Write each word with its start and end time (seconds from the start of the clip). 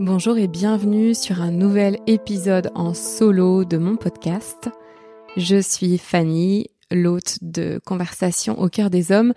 Bonjour 0.00 0.38
et 0.38 0.48
bienvenue 0.48 1.14
sur 1.14 1.42
un 1.42 1.50
nouvel 1.50 1.98
épisode 2.06 2.70
en 2.74 2.94
solo 2.94 3.66
de 3.66 3.76
mon 3.76 3.96
podcast. 3.96 4.70
Je 5.36 5.60
suis 5.60 5.98
Fanny, 5.98 6.68
l'hôte 6.90 7.36
de 7.42 7.78
Conversation 7.84 8.58
au 8.58 8.70
cœur 8.70 8.88
des 8.88 9.12
hommes, 9.12 9.34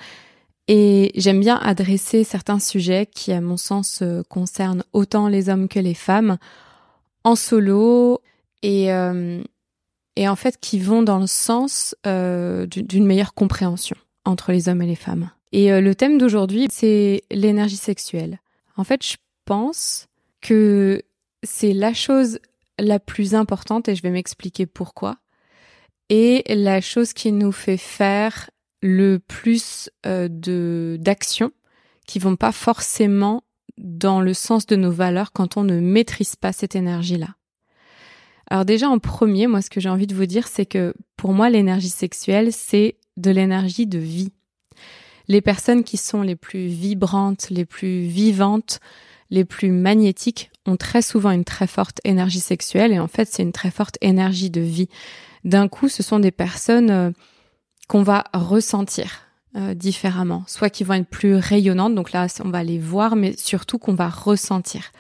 et 0.70 1.12
j'aime 1.16 1.42
bien 1.42 1.58
adresser 1.58 2.24
certains 2.24 2.60
sujets 2.60 3.08
qui, 3.08 3.34
à 3.34 3.42
mon 3.42 3.58
sens, 3.58 4.02
euh, 4.04 4.24
concernent 4.30 4.86
autant 4.94 5.28
les 5.28 5.50
hommes 5.50 5.68
que 5.68 5.82
les 5.82 5.94
femmes 5.94 6.38
en 7.26 7.36
solo 7.36 8.22
et, 8.62 8.94
euh, 8.94 9.44
et 10.16 10.30
en 10.30 10.38
fait 10.38 10.62
qui 10.62 10.80
vont 10.80 11.04
dans 11.04 11.20
le 11.20 11.28
sens 11.28 11.94
euh, 12.08 12.68
d'une 12.68 13.06
meilleure 13.06 13.34
compréhension 13.34 13.98
entre 14.24 14.54
les 14.54 14.70
hommes 14.70 14.82
et 14.82 14.88
les 14.88 14.96
femmes. 14.96 15.30
Et 15.52 15.82
le 15.82 15.94
thème 15.94 16.18
d'aujourd'hui, 16.18 16.68
c'est 16.72 17.24
l'énergie 17.32 17.76
sexuelle. 17.76 18.40
En 18.78 18.86
fait, 18.86 19.06
je 19.06 19.18
pense 19.44 20.08
que 20.44 21.02
c'est 21.42 21.74
la 21.74 21.94
chose 21.94 22.40
la 22.78 23.00
plus 23.00 23.34
importante 23.34 23.90
et 23.90 23.96
je 23.96 24.04
vais 24.04 24.12
m'expliquer 24.12 24.66
pourquoi. 24.68 25.18
Et 26.10 26.44
la 26.48 26.82
chose 26.82 27.14
qui 27.14 27.32
nous 27.32 27.52
fait 27.52 27.78
faire 27.78 28.52
le 28.82 29.18
plus 29.18 29.90
euh, 30.06 30.28
d'actions 30.98 31.52
qui 32.06 32.20
vont 32.20 32.36
pas 32.36 32.52
forcément 32.52 33.44
dans 33.78 34.22
le 34.22 34.34
sens 34.34 34.66
de 34.68 34.76
nos 34.76 34.92
valeurs 34.92 35.32
quand 35.32 35.58
on 35.58 35.64
ne 35.64 35.80
maîtrise 35.80 36.36
pas 36.36 36.52
cette 36.52 36.76
énergie-là. 36.76 37.30
Alors 38.50 38.66
déjà 38.66 38.90
en 38.90 39.00
premier, 39.00 39.48
moi 39.48 39.62
ce 39.62 39.70
que 39.70 39.80
j'ai 39.80 39.90
envie 39.90 40.06
de 40.06 40.14
vous 40.14 40.26
dire, 40.26 40.48
c'est 40.48 40.66
que 40.66 40.94
pour 41.16 41.34
moi 41.34 41.50
l'énergie 41.50 41.90
sexuelle, 41.90 42.52
c'est 42.52 42.98
de 43.18 43.32
l'énergie 43.32 43.88
de 43.88 43.98
vie. 43.98 44.34
Les 45.30 45.42
personnes 45.42 45.86
qui 45.86 45.96
sont 45.98 46.22
les 46.22 46.36
plus 46.36 46.68
vibrantes, 46.68 47.50
les 47.50 47.66
plus 47.66 48.02
vivantes, 48.02 48.80
les 49.34 49.46
plus 49.46 49.72
magnétiques 49.72 50.52
ont 50.68 50.78
très 50.78 51.02
souvent 51.02 51.32
une 51.32 51.44
très 51.44 51.66
forte 51.66 52.00
énergie 52.04 52.40
sexuelle 52.40 52.94
et 52.94 53.00
en 53.00 53.08
fait 53.08 53.28
c'est 53.30 53.42
une 53.42 53.52
très 53.52 53.72
forte 53.72 53.98
énergie 54.00 54.52
de 54.52 54.62
vie. 54.62 54.90
D'un 55.44 55.68
coup, 55.68 55.90
ce 55.90 56.04
sont 56.04 56.20
des 56.20 56.32
personnes 56.32 56.92
euh, 56.92 57.12
qu'on 57.90 58.04
va 58.04 58.26
ressentir 58.32 59.24
euh, 59.58 59.74
différemment, 59.74 60.44
soit 60.48 60.70
qui 60.70 60.84
vont 60.84 60.94
être 60.94 61.10
plus 61.10 61.34
rayonnantes, 61.36 61.96
donc 61.96 62.12
là 62.12 62.28
on 62.46 62.50
va 62.50 62.64
les 62.64 62.78
voir, 62.78 63.16
mais 63.16 63.36
surtout 63.36 63.80
qu'on 63.80 63.96
va 63.96 64.08
ressentir. 64.08 64.92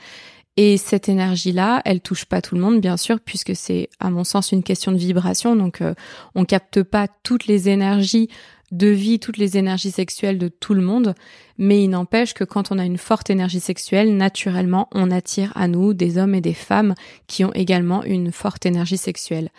Et 0.57 0.77
cette 0.77 1.09
énergie-là, 1.09 1.81
elle 1.85 2.01
touche 2.01 2.25
pas 2.25 2.41
tout 2.41 2.55
le 2.55 2.61
monde, 2.61 2.81
bien 2.81 2.97
sûr, 2.97 3.19
puisque 3.19 3.55
c'est, 3.55 3.89
à 3.99 4.09
mon 4.11 4.23
sens, 4.23 4.51
une 4.51 4.61
question 4.61 4.91
de 4.91 4.97
vibration. 4.97 5.55
Donc, 5.55 5.81
euh, 5.81 5.95
on 6.35 6.45
capte 6.45 6.83
pas 6.83 7.07
toutes 7.23 7.47
les 7.47 7.69
énergies 7.69 8.29
de 8.73 8.87
vie 8.87 9.19
toutes 9.19 9.37
les 9.37 9.55
énergies 9.55 9.91
sexuelles 9.91 10.39
de 10.39 10.47
tout 10.47 10.73
le 10.73 10.81
monde, 10.81 11.13
mais 11.59 11.83
il 11.83 11.89
n'empêche 11.89 12.33
que 12.33 12.43
quand 12.43 12.71
on 12.71 12.79
a 12.79 12.85
une 12.85 12.97
forte 12.97 13.29
énergie 13.29 13.59
sexuelle, 13.59 14.17
naturellement, 14.17 14.89
on 14.91 15.11
attire 15.11 15.53
à 15.55 15.67
nous 15.67 15.93
des 15.93 16.17
hommes 16.17 16.33
et 16.33 16.41
des 16.41 16.55
femmes 16.55 16.95
qui 17.27 17.45
ont 17.45 17.53
également 17.53 18.03
une 18.03 18.31
forte 18.31 18.65
énergie 18.65 18.97
sexuelle. 18.97 19.49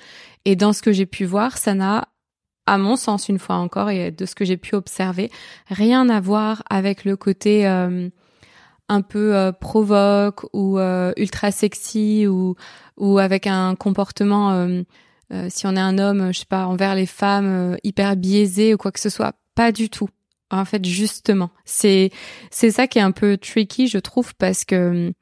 Et 0.45 0.57
dans 0.57 0.73
ce 0.73 0.83
que 0.83 0.93
j'ai 0.93 1.07
pu 1.07 1.25
voir, 1.25 1.59
ça 1.59 1.75
n'a, 1.75 2.09
à 2.67 2.77
mon 2.77 2.97
sens 2.97 3.29
une 3.29 3.39
fois 3.39 3.55
encore, 3.55 3.89
et 3.89 4.11
de 4.11 4.27
ce 4.27 4.35
que 4.35 4.45
j'ai 4.45 4.57
pu 4.57 4.75
observer, 4.75 5.31
rien 5.69 6.09
à 6.09 6.21
voir 6.21 6.65
avec 6.69 7.05
le 7.05 7.17
côté 7.17 7.69
euh, 7.69 8.09
un 8.89 9.01
peu 9.01 9.37
euh, 9.37 9.53
provoque 9.53 10.45
ou 10.53 10.77
euh, 10.81 11.13
ultra 11.17 11.53
sexy 11.53 12.27
ou, 12.27 12.57
ou 12.97 13.19
avec 13.19 13.47
un 13.47 13.77
comportement 13.77 14.67
euh, 15.33 15.49
si 15.51 15.67
on 15.67 15.77
est 15.77 15.81
un 15.81 15.99
homme, 15.99 16.33
je 16.33 16.41
sais 16.41 16.47
pas, 16.47 16.67
envers 16.67 16.95
les 16.95 17.07
femmes 17.07 17.73
euh, 17.73 17.77
hyper 17.83 18.17
biaisé 18.17 18.75
ou 18.75 18.77
quoi 18.77 18.93
que 18.93 19.01
ce 19.01 19.09
soit, 19.09 19.35
pas 19.55 19.73
du 19.73 19.89
tout. 19.89 20.09
En 20.51 20.65
fait, 20.65 20.85
justement, 20.85 21.51
c'est 21.65 22.11
c'est 22.51 22.71
ça 22.71 22.87
qui 22.87 22.99
est 22.99 23.03
un 23.03 23.13
peu 23.13 23.37
tricky, 23.37 23.89
je 23.89 23.99
trouve, 23.99 24.35
parce 24.37 24.65
que 24.65 25.07
hum, 25.07 25.13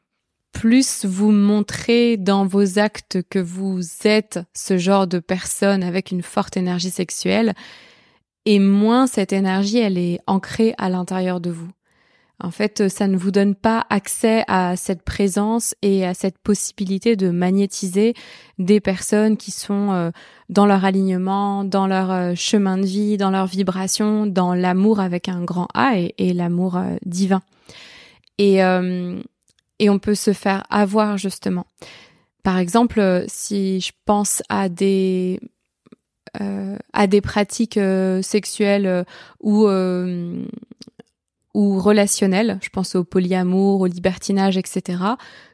plus 0.52 1.04
vous 1.04 1.32
montrez 1.32 2.16
dans 2.16 2.44
vos 2.44 2.78
actes 2.78 3.20
que 3.30 3.38
vous 3.38 3.80
êtes 4.04 4.40
ce 4.54 4.76
genre 4.76 5.06
de 5.06 5.18
personne 5.18 5.82
avec 5.82 6.10
une 6.10 6.22
forte 6.22 6.56
énergie 6.56 6.90
sexuelle, 6.90 7.54
et 8.44 8.58
moins 8.58 9.06
cette 9.06 9.32
énergie, 9.32 9.78
elle 9.78 9.98
est 9.98 10.20
ancrée 10.26 10.74
à 10.76 10.88
l'intérieur 10.88 11.40
de 11.40 11.50
vous. 11.50 11.70
En 12.42 12.50
fait, 12.50 12.88
ça 12.88 13.06
ne 13.06 13.16
vous 13.16 13.30
donne 13.30 13.54
pas 13.54 13.86
accès 13.88 14.42
à 14.48 14.74
cette 14.74 15.02
présence 15.02 15.76
et 15.80 16.04
à 16.04 16.12
cette 16.12 16.38
possibilité 16.38 17.14
de 17.14 17.30
magnétiser 17.30 18.14
des 18.58 18.80
personnes 18.80 19.36
qui 19.36 19.52
sont 19.52 19.92
euh, 19.92 20.10
dans 20.48 20.66
leur 20.66 20.84
alignement, 20.84 21.62
dans 21.62 21.86
leur 21.86 22.10
euh, 22.10 22.32
chemin 22.34 22.78
de 22.78 22.84
vie, 22.84 23.16
dans 23.16 23.30
leur 23.30 23.46
vibration, 23.46 24.26
dans 24.26 24.54
l'amour 24.54 24.98
avec 24.98 25.28
un 25.28 25.44
grand 25.44 25.68
A 25.72 25.92
et, 25.96 26.32
l'amour 26.32 26.76
euh, 26.76 26.96
divin. 27.06 27.42
Et, 28.38 28.60
on 29.88 29.98
peut 30.00 30.16
se 30.16 30.32
faire 30.32 30.64
avoir 30.68 31.18
justement. 31.18 31.66
Par 32.42 32.58
exemple, 32.58 33.24
si 33.28 33.80
je 33.80 33.92
pense 34.04 34.42
à 34.48 34.68
des 34.68 35.38
à 36.94 37.06
des 37.06 37.20
pratiques 37.20 37.78
sexuelles 38.22 39.04
ou 39.40 39.68
ou 41.54 41.78
relationnel, 41.78 42.58
je 42.62 42.68
pense 42.68 42.94
au 42.94 43.04
polyamour, 43.04 43.80
au 43.80 43.86
libertinage, 43.86 44.56
etc., 44.56 45.02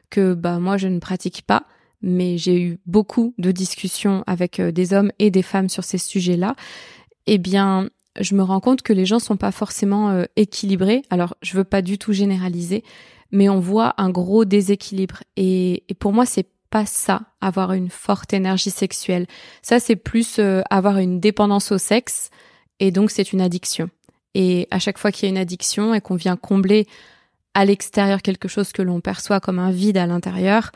que 0.09 0.33
bah 0.33 0.59
moi 0.59 0.77
je 0.77 0.87
ne 0.87 0.99
pratique 0.99 1.43
pas, 1.43 1.65
mais 2.01 2.37
j'ai 2.37 2.61
eu 2.61 2.79
beaucoup 2.85 3.33
de 3.37 3.51
discussions 3.51 4.23
avec 4.27 4.59
euh, 4.59 4.71
des 4.71 4.93
hommes 4.93 5.11
et 5.19 5.31
des 5.31 5.41
femmes 5.43 5.69
sur 5.69 5.83
ces 5.83 5.97
sujets-là. 5.97 6.55
Eh 7.27 7.37
bien, 7.37 7.89
je 8.19 8.35
me 8.35 8.43
rends 8.43 8.59
compte 8.59 8.81
que 8.81 8.93
les 8.93 9.05
gens 9.05 9.19
sont 9.19 9.37
pas 9.37 9.51
forcément 9.51 10.09
euh, 10.09 10.23
équilibrés. 10.35 11.03
Alors, 11.09 11.35
je 11.41 11.57
veux 11.57 11.63
pas 11.63 11.81
du 11.81 11.97
tout 11.97 12.13
généraliser, 12.13 12.83
mais 13.31 13.49
on 13.49 13.59
voit 13.59 13.93
un 13.97 14.09
gros 14.09 14.45
déséquilibre. 14.45 15.23
Et, 15.35 15.83
et 15.89 15.93
pour 15.93 16.13
moi, 16.13 16.25
c'est 16.25 16.47
pas 16.69 16.85
ça, 16.85 17.23
avoir 17.41 17.73
une 17.73 17.89
forte 17.89 18.33
énergie 18.33 18.71
sexuelle. 18.71 19.27
Ça, 19.61 19.79
c'est 19.79 19.95
plus 19.95 20.37
euh, 20.39 20.61
avoir 20.69 20.97
une 20.97 21.19
dépendance 21.19 21.71
au 21.71 21.77
sexe, 21.77 22.29
et 22.79 22.91
donc 22.91 23.11
c'est 23.11 23.33
une 23.33 23.41
addiction. 23.41 23.89
Et 24.35 24.67
à 24.71 24.79
chaque 24.79 24.97
fois 24.97 25.11
qu'il 25.11 25.27
y 25.27 25.29
a 25.29 25.31
une 25.31 25.37
addiction 25.37 25.93
et 25.93 26.01
qu'on 26.01 26.15
vient 26.15 26.35
combler 26.35 26.87
à 27.53 27.65
l'extérieur 27.65 28.21
quelque 28.21 28.47
chose 28.47 28.71
que 28.71 28.81
l'on 28.81 29.01
perçoit 29.01 29.39
comme 29.39 29.59
un 29.59 29.71
vide 29.71 29.97
à 29.97 30.05
l'intérieur, 30.05 30.71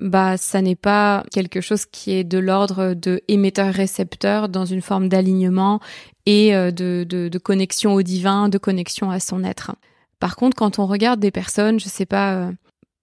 bah 0.00 0.36
ça 0.36 0.60
n'est 0.60 0.74
pas 0.74 1.24
quelque 1.32 1.60
chose 1.60 1.86
qui 1.86 2.12
est 2.12 2.24
de 2.24 2.38
l'ordre 2.38 2.94
de 2.94 3.22
émetteur-récepteur 3.28 4.48
dans 4.48 4.64
une 4.64 4.82
forme 4.82 5.08
d'alignement 5.08 5.80
et 6.26 6.54
euh, 6.54 6.70
de, 6.70 7.06
de, 7.08 7.38
connexion 7.38 7.94
au 7.94 8.02
divin, 8.02 8.48
de 8.48 8.58
connexion 8.58 9.10
à 9.10 9.20
son 9.20 9.44
être. 9.44 9.72
Par 10.18 10.36
contre, 10.36 10.56
quand 10.56 10.78
on 10.78 10.86
regarde 10.86 11.20
des 11.20 11.30
personnes, 11.30 11.78
je 11.78 11.88
sais 11.88 12.06
pas, 12.06 12.34
euh, 12.34 12.52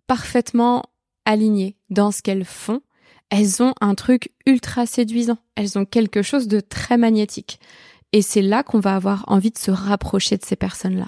parfaitement 0.08 0.84
alignées 1.26 1.76
dans 1.90 2.12
ce 2.12 2.22
qu'elles 2.22 2.46
font, 2.46 2.82
elles 3.30 3.64
ont 3.64 3.74
un 3.80 3.96
truc 3.96 4.32
ultra 4.46 4.86
séduisant. 4.86 5.38
Elles 5.56 5.78
ont 5.78 5.86
quelque 5.86 6.22
chose 6.22 6.48
de 6.48 6.60
très 6.60 6.98
magnétique. 6.98 7.60
Et 8.14 8.22
c'est 8.22 8.42
là 8.42 8.64
qu'on 8.64 8.80
va 8.80 8.96
avoir 8.96 9.24
envie 9.28 9.52
de 9.52 9.58
se 9.58 9.72
rapprocher 9.72 10.38
de 10.38 10.46
ces 10.46 10.56
personnes-là. 10.56 11.08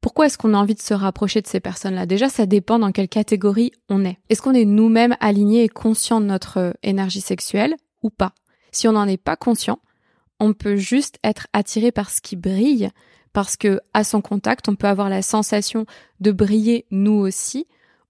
Pourquoi 0.00 0.26
est-ce 0.26 0.38
qu'on 0.38 0.54
a 0.54 0.58
envie 0.58 0.74
de 0.74 0.80
se 0.80 0.94
rapprocher 0.94 1.42
de 1.42 1.46
ces 1.46 1.60
personnes-là? 1.60 2.06
Déjà, 2.06 2.28
ça 2.28 2.46
dépend 2.46 2.78
dans 2.78 2.92
quelle 2.92 3.08
catégorie 3.08 3.72
on 3.88 4.04
est. 4.04 4.18
Est-ce 4.28 4.42
qu'on 4.42 4.54
est, 4.54 4.64
nous-mêmes 4.64 5.16
alignés 5.20 5.64
et 5.64 5.68
conscients 5.68 6.20
de 6.20 6.26
notre 6.26 6.74
énergie 6.82 7.20
sexuelle 7.20 7.74
ou 8.02 8.10
pas? 8.10 8.32
Si 8.70 8.86
on 8.86 8.92
n'en 8.92 9.08
est 9.08 9.16
pas 9.16 9.36
conscient, 9.36 9.80
on 10.38 10.52
peut 10.52 10.76
juste 10.76 11.18
être 11.24 11.48
attiré 11.52 11.90
par 11.90 12.10
ce 12.10 12.20
qui 12.20 12.36
brille, 12.36 12.90
parce 13.32 13.56
que 13.56 13.80
à 13.92 14.04
son 14.04 14.20
contact, 14.20 14.68
on 14.68 14.76
peut 14.76 14.86
avoir 14.86 15.08
la 15.08 15.22
sensation 15.22 15.84
de 16.20 16.30
briller 16.30 16.86
nous 16.90 17.12
aussi, 17.12 17.66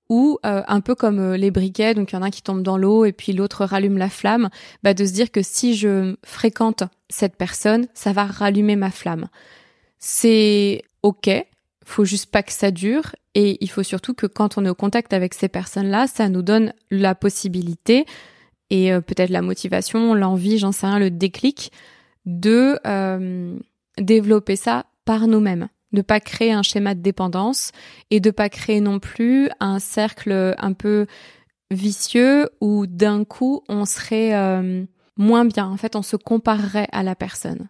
ou 0.09 0.39
euh, 0.47 0.63
un 0.67 0.81
peu 0.81 0.95
comme 0.95 1.19
euh, 1.19 1.37
les 1.37 1.51
briquets, 1.51 1.95
donc 1.95 2.13
il 2.13 2.17
y 2.17 2.19
en 2.19 2.23
a 2.23 2.27
un 2.27 2.31
qui 2.31 2.43
tombe 2.43 2.63
dans 2.63 2.79
l'eau 2.79 3.05
et 3.05 3.13
puis 3.13 3.33
l'autre 3.33 3.65
rallume 3.65 3.99
la 3.99 4.09
flamme, 4.09 4.49
bah 4.83 4.95
de 4.95 5.05
se 5.05 5.13
dire 5.13 5.31
que 5.31 5.43
si 5.43 5.77
je 5.77 6.17
fréquente 6.25 6.85
cette 7.09 7.37
personne, 7.37 7.87
ça 7.95 8.13
va 8.13 8.25
rallumer 8.25 8.77
ma 8.77 8.91
flamme. 8.91 9.29
C'est 9.99 10.83
ok, 11.03 11.31
faut 11.85 12.05
juste 12.05 12.31
pas 12.31 12.43
que 12.43 12.53
ça 12.53 12.71
dure 12.71 13.15
et 13.35 13.59
il 13.61 13.71
faut 13.71 13.83
surtout 13.83 14.15
que 14.15 14.27
quand 14.27 14.57
on 14.57 14.65
est 14.65 14.71
au 14.71 14.75
contact 14.75 15.13
avec 15.13 15.35
ces 15.35 15.49
personnes-là, 15.49 16.07
ça 16.07 16.29
nous 16.29 16.43
donne 16.43 16.73
la 16.91 17.15
possibilité 17.15 18.07
et 18.71 18.93
euh, 18.93 19.01
peut-être 19.01 19.31
la 19.31 19.43
motivation, 19.43 20.15
l'envie, 20.15 20.59
j'en 20.59 20.73
sais 20.73 20.87
rien, 20.87 20.99
le 20.99 21.11
déclic 21.11 21.73
de 22.25 22.79
développer 23.99 24.57
ça 24.57 24.85
par 25.07 25.27
nous-mêmes 25.27 25.69
de 25.93 26.03
pas 26.03 26.21
créer 26.21 26.53
un 26.53 26.63
schéma 26.63 26.95
de 26.95 27.01
dépendance 27.01 27.73
et 28.11 28.21
de 28.21 28.31
pas 28.31 28.49
créer 28.49 28.81
non 28.81 28.99
plus 28.99 29.49
un 29.61 29.79
cercle 29.79 30.55
un 30.59 30.73
peu 30.73 31.07
vicieux 31.71 32.49
où 32.61 32.87
d'un 32.87 33.25
coup 33.25 33.63
on 33.69 33.85
serait 33.85 34.35
euh, 34.35 34.85
moins 35.17 35.45
bien. 35.45 35.67
En 35.69 35.77
fait, 35.77 35.97
on 35.97 36.03
se 36.03 36.17
comparerait 36.17 36.89
à 36.93 37.03
la 37.03 37.15
personne. 37.15 37.69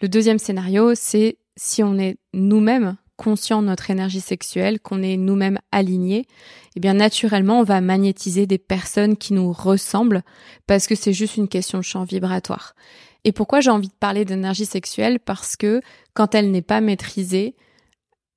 Le 0.00 0.08
deuxième 0.08 0.38
scénario, 0.38 0.94
c'est 0.94 1.38
si 1.56 1.82
on 1.82 1.98
est 1.98 2.18
nous-mêmes 2.32 2.96
conscients 3.16 3.60
de 3.60 3.66
notre 3.66 3.90
énergie 3.90 4.22
sexuelle, 4.22 4.80
qu'on 4.80 5.02
est 5.02 5.18
nous-mêmes 5.18 5.58
alignés, 5.72 6.26
eh 6.74 6.80
bien 6.80 6.94
naturellement, 6.94 7.60
on 7.60 7.64
va 7.64 7.82
magnétiser 7.82 8.46
des 8.46 8.56
personnes 8.56 9.16
qui 9.16 9.34
nous 9.34 9.52
ressemblent 9.52 10.22
parce 10.66 10.86
que 10.86 10.94
c'est 10.94 11.12
juste 11.12 11.36
une 11.36 11.48
question 11.48 11.78
de 11.78 11.84
champ 11.84 12.04
vibratoire. 12.04 12.74
Et 13.24 13.32
pourquoi 13.32 13.60
j'ai 13.60 13.70
envie 13.70 13.88
de 13.88 13.94
parler 13.98 14.24
d'énergie 14.24 14.66
sexuelle? 14.66 15.20
Parce 15.20 15.56
que 15.56 15.80
quand 16.14 16.34
elle 16.34 16.50
n'est 16.50 16.62
pas 16.62 16.80
maîtrisée, 16.80 17.54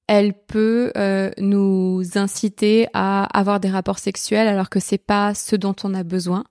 elle 0.07 0.33
peut 0.33 0.91
euh, 0.97 1.31
nous 1.38 2.03
inciter 2.15 2.88
à 2.94 3.24
avoir 3.38 3.59
des 3.59 3.69
rapports 3.69 4.00
sexuels 4.00 4.47
alors 4.47 4.69
que 4.69 4.80
c'est 4.80 4.97
pas 4.97 5.33
ce 5.33 5.56
dont 5.56 5.75
on 5.83 5.94
a 5.94 6.03
besoin, 6.03 6.44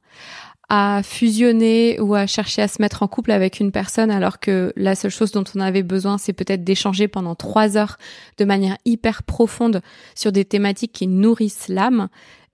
à 0.71 1.03
fusionner 1.03 2.01
ou 2.01 2.15
à 2.15 2.27
chercher 2.27 2.63
à 2.63 2.69
se 2.69 2.81
mettre 2.81 3.03
en 3.03 3.09
couple 3.09 3.31
avec 3.31 3.61
une 3.61 3.73
personne 3.73 4.11
alors 4.11 4.41
que 4.41 4.73
la 4.75 4.95
seule 4.95 5.11
chose 5.11 5.31
dont 5.31 5.45
on 5.55 5.61
avait 5.61 5.83
besoin 5.83 6.17
c'est 6.17 6.33
peut-être 6.33 6.65
d'échanger 6.65 7.09
pendant 7.09 7.35
trois 7.35 7.77
heures 7.77 7.99
de 8.39 8.47
manière 8.47 8.79
hyper 8.87 9.23
profonde 9.23 9.83
sur 10.15 10.33
des 10.33 10.47
thématiques 10.47 10.93
qui 10.93 11.07
nourrissent 11.07 11.69
l'âme. 11.69 12.09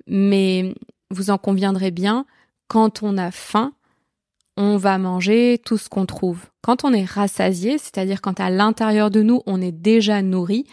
Mais 0.09 0.75
vous 1.11 1.31
en 1.31 1.39
conviendrez 1.39 1.91
bien, 1.91 2.27
quand 2.67 3.03
on 3.03 3.17
a 3.19 3.31
faim, 3.31 3.73
on 4.59 4.77
va 4.77 4.99
manger 4.99 5.61
tout 5.65 5.79
ce 5.79 5.89
qu'on 5.89 6.05
trouve. 6.05 6.47
Quand 6.63 6.85
on 6.85 6.93
est 6.93 7.05
rassasié, 7.05 7.79
c'est-à-dire 7.79 8.21
quand 8.21 8.41
à 8.41 8.51
l'intérieur 8.51 9.11
de 9.11 9.23
nous 9.23 9.41
on 9.47 9.63
est 9.63 9.73
déjà 9.73 10.21
nourri, 10.21 10.67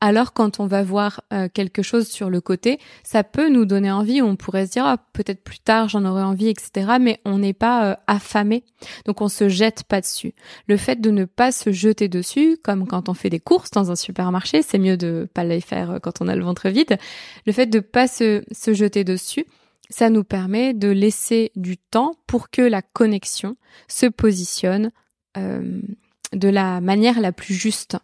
alors 0.00 0.32
quand 0.32 0.60
on 0.60 0.66
va 0.66 0.82
voir 0.82 1.20
euh, 1.34 1.48
quelque 1.52 1.82
chose 1.82 2.08
sur 2.08 2.30
le 2.30 2.40
côté, 2.40 2.78
ça 3.02 3.24
peut 3.24 3.50
nous 3.50 3.66
donner 3.66 3.90
envie, 3.90 4.22
on 4.22 4.34
pourrait 4.34 4.66
se 4.66 4.72
dire 4.72 4.86
ah, 4.86 4.96
peut-être 5.12 5.44
plus 5.44 5.58
tard 5.58 5.90
j'en 5.90 6.06
aurai 6.06 6.22
envie, 6.22 6.48
etc. 6.48 6.96
Mais 6.98 7.20
on 7.26 7.38
n'est 7.38 7.52
pas 7.52 7.90
euh, 7.90 7.94
affamé, 8.06 8.64
donc 9.04 9.20
on 9.20 9.28
se 9.28 9.50
jette 9.50 9.84
pas 9.84 10.00
dessus. 10.00 10.34
Le 10.66 10.78
fait 10.78 10.98
de 10.98 11.10
ne 11.10 11.26
pas 11.26 11.52
se 11.52 11.70
jeter 11.70 12.08
dessus, 12.08 12.56
comme 12.64 12.86
quand 12.86 13.10
on 13.10 13.14
fait 13.14 13.30
des 13.30 13.40
courses 13.40 13.72
dans 13.72 13.90
un 13.90 13.96
supermarché, 13.96 14.62
c'est 14.62 14.78
mieux 14.78 14.96
de 14.96 15.28
pas 15.34 15.44
les 15.44 15.60
faire 15.60 15.90
euh, 15.90 15.98
quand 15.98 16.22
on 16.22 16.28
a 16.28 16.34
le 16.34 16.44
ventre 16.44 16.70
vide. 16.70 16.96
Le 17.44 17.52
fait 17.52 17.66
de 17.66 17.80
pas 17.80 18.08
se, 18.08 18.42
se 18.52 18.72
jeter 18.72 19.04
dessus, 19.04 19.44
ça 19.90 20.10
nous 20.10 20.24
permet 20.24 20.74
de 20.74 20.88
laisser 20.88 21.52
du 21.56 21.76
temps 21.76 22.12
pour 22.26 22.50
que 22.50 22.62
la 22.62 22.82
connexion 22.82 23.56
se 23.88 24.06
positionne 24.06 24.90
de 25.36 26.48
la 26.48 26.80
manière 26.80 27.20
la 27.20 27.32
plus 27.32 27.54
juste. 27.54 27.96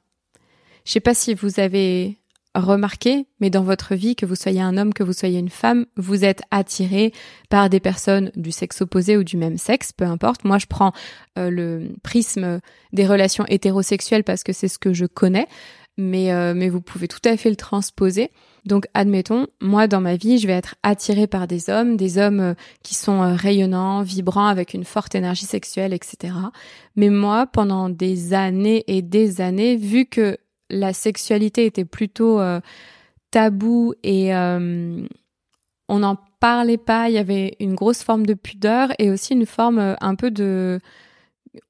Je 0.84 0.92
sais 0.92 1.00
pas 1.00 1.14
si 1.14 1.34
vous 1.34 1.60
avez 1.60 2.18
remarqué, 2.54 3.26
mais 3.40 3.50
dans 3.50 3.62
votre 3.62 3.94
vie, 3.94 4.14
que 4.14 4.26
vous 4.26 4.36
soyez 4.36 4.60
un 4.60 4.76
homme, 4.76 4.94
que 4.94 5.02
vous 5.02 5.12
soyez 5.12 5.38
une 5.38 5.48
femme, 5.50 5.86
vous 5.96 6.24
êtes 6.24 6.42
attiré 6.50 7.12
par 7.48 7.68
des 7.68 7.80
personnes 7.80 8.30
du 8.36 8.52
sexe 8.52 8.80
opposé 8.80 9.16
ou 9.16 9.24
du 9.24 9.36
même 9.36 9.58
sexe, 9.58 9.92
peu 9.92 10.04
importe. 10.04 10.44
Moi, 10.44 10.58
je 10.58 10.66
prends 10.66 10.92
euh, 11.38 11.50
le 11.50 11.88
prisme 12.02 12.60
des 12.92 13.06
relations 13.06 13.44
hétérosexuelles 13.48 14.24
parce 14.24 14.44
que 14.44 14.52
c'est 14.52 14.68
ce 14.68 14.78
que 14.78 14.92
je 14.92 15.06
connais, 15.06 15.48
mais, 15.96 16.32
euh, 16.32 16.54
mais 16.54 16.68
vous 16.68 16.80
pouvez 16.80 17.08
tout 17.08 17.22
à 17.24 17.36
fait 17.36 17.50
le 17.50 17.56
transposer. 17.56 18.30
Donc, 18.64 18.86
admettons, 18.94 19.46
moi, 19.60 19.86
dans 19.86 20.00
ma 20.00 20.16
vie, 20.16 20.38
je 20.38 20.46
vais 20.46 20.54
être 20.54 20.74
attirée 20.82 21.26
par 21.26 21.46
des 21.46 21.68
hommes, 21.68 21.96
des 21.96 22.18
hommes 22.18 22.40
euh, 22.40 22.54
qui 22.82 22.94
sont 22.94 23.20
rayonnants, 23.36 24.02
vibrants, 24.02 24.46
avec 24.46 24.74
une 24.74 24.84
forte 24.84 25.14
énergie 25.14 25.44
sexuelle, 25.44 25.92
etc. 25.92 26.34
Mais 26.96 27.10
moi, 27.10 27.46
pendant 27.46 27.90
des 27.90 28.32
années 28.32 28.84
et 28.86 29.02
des 29.02 29.40
années, 29.40 29.76
vu 29.76 30.06
que 30.06 30.38
la 30.70 30.92
sexualité 30.92 31.66
était 31.66 31.84
plutôt 31.84 32.40
euh, 32.40 32.60
tabou 33.30 33.94
et 34.02 34.34
euh, 34.34 35.06
on 35.88 35.98
n'en 35.98 36.16
parlait 36.40 36.78
pas. 36.78 37.08
Il 37.08 37.14
y 37.14 37.18
avait 37.18 37.56
une 37.60 37.74
grosse 37.74 38.02
forme 38.02 38.26
de 38.26 38.34
pudeur 38.34 38.90
et 38.98 39.10
aussi 39.10 39.34
une 39.34 39.46
forme 39.46 39.78
euh, 39.78 39.94
un 40.00 40.14
peu 40.14 40.30
de 40.30 40.80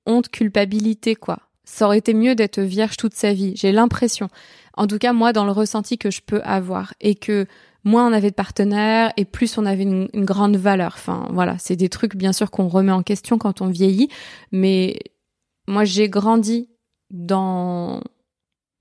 honte, 0.07 0.29
culpabilité, 0.29 1.15
quoi. 1.15 1.39
Ça 1.65 1.87
aurait 1.87 1.99
été 1.99 2.15
mieux 2.15 2.35
d'être 2.35 2.61
vierge 2.61 2.97
toute 2.97 3.15
sa 3.15 3.33
vie. 3.33 3.55
J'ai 3.57 3.73
l'impression. 3.73 4.29
En 4.77 4.87
tout 4.87 4.99
cas, 4.99 5.13
moi, 5.13 5.33
dans 5.33 5.45
le 5.45 5.53
ressenti 5.53 5.99
que 5.99 6.11
je 6.11 6.21
peux 6.21 6.41
avoir 6.43 6.95
et 7.01 7.15
que 7.15 7.47
moins 7.85 8.09
on 8.09 8.13
avait 8.13 8.31
de 8.31 8.35
partenaires 8.35 9.13
et 9.17 9.25
plus 9.25 9.57
on 9.59 9.67
avait 9.67 9.83
une, 9.85 10.09
grande 10.15 10.57
valeur. 10.57 10.95
Enfin, 10.97 11.29
voilà, 11.31 11.57
c'est 11.59 11.77
des 11.77 11.89
trucs 11.89 12.17
bien 12.17 12.33
sûr 12.33 12.51
qu'on 12.51 12.69
remet 12.69 12.93
en 12.93 13.03
question 13.03 13.39
quand 13.39 13.61
on 13.61 13.69
vieillit, 13.69 14.09
mais 14.53 14.99
moi 15.69 15.85
j'ai 15.85 16.09
grandi 16.09 16.69
dans 17.11 18.01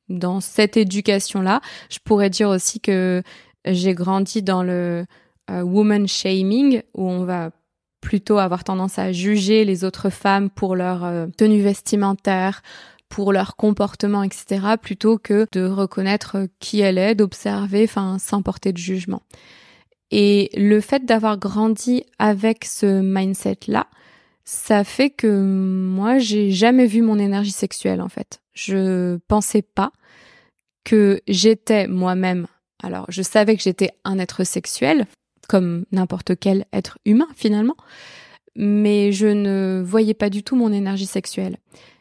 dans 0.09 0.41
cette 0.41 0.77
éducation-là. 0.77 1.61
Je 1.89 1.99
pourrais 2.03 2.29
dire 2.29 2.49
aussi 2.49 2.79
que 2.79 3.23
j'ai 3.65 3.93
grandi 3.93 4.41
dans 4.41 4.63
le 4.63 5.05
euh, 5.49 5.61
woman 5.61 6.07
shaming, 6.07 6.81
où 6.93 7.09
on 7.09 7.25
va 7.25 7.51
plutôt 8.03 8.37
avoir 8.37 8.65
tendance 8.65 8.99
à 8.99 9.13
juger 9.13 9.63
les 9.63 9.85
autres 9.85 10.09
femmes 10.09 10.49
pour 10.49 10.75
leur 10.75 11.05
euh, 11.05 11.27
tenue 11.37 11.61
vestimentaire, 11.61 12.61
pour 13.07 13.31
leur 13.31 13.55
comportement, 13.55 14.23
etc., 14.23 14.75
plutôt 14.79 15.17
que 15.17 15.47
de 15.53 15.65
reconnaître 15.65 16.47
qui 16.59 16.81
elle 16.81 16.97
est, 16.97 17.15
d'observer, 17.15 17.85
enfin, 17.85 18.17
sans 18.19 18.41
porter 18.41 18.73
de 18.73 18.77
jugement. 18.77 19.21
Et 20.11 20.49
le 20.55 20.81
fait 20.81 21.05
d'avoir 21.05 21.37
grandi 21.37 22.03
avec 22.19 22.65
ce 22.65 23.01
mindset-là, 23.01 23.87
ça 24.43 24.83
fait 24.83 25.09
que 25.09 25.41
moi, 25.41 26.17
j'ai 26.17 26.51
jamais 26.51 26.85
vu 26.85 27.01
mon 27.01 27.17
énergie 27.17 27.51
sexuelle, 27.51 28.01
en 28.01 28.09
fait. 28.09 28.41
Je 28.53 29.17
pensais 29.29 29.61
pas 29.61 29.93
que 30.83 31.21
j'étais 31.27 31.87
moi-même. 31.87 32.47
Alors, 32.83 33.05
je 33.07 33.21
savais 33.21 33.55
que 33.55 33.63
j'étais 33.63 33.91
un 34.03 34.19
être 34.19 34.43
sexuel, 34.43 35.07
comme 35.47 35.85
n'importe 35.91 36.37
quel 36.39 36.65
être 36.73 36.97
humain 37.05 37.27
finalement, 37.35 37.75
mais 38.55 39.11
je 39.11 39.27
ne 39.27 39.81
voyais 39.85 40.13
pas 40.13 40.29
du 40.29 40.43
tout 40.43 40.55
mon 40.55 40.71
énergie 40.71 41.05
sexuelle. 41.05 41.57